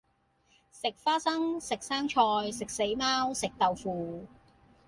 [0.71, 2.19] 食花生，食生菜，
[2.51, 4.25] 食死貓，食豆腐